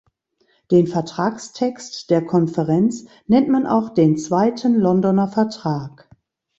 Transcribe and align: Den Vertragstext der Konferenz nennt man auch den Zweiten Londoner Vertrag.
Den 0.71 0.87
Vertragstext 0.87 2.09
der 2.09 2.25
Konferenz 2.25 3.05
nennt 3.27 3.49
man 3.49 3.67
auch 3.67 3.89
den 3.93 4.17
Zweiten 4.17 4.73
Londoner 4.73 5.27
Vertrag. 5.27 6.09